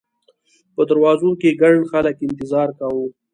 په 0.75 0.81
دروازو 0.89 1.29
کې 1.41 1.57
ګڼ 1.61 1.75
خلک 1.91 2.15
انتظار 2.27 2.69
کاوه. 2.79 3.05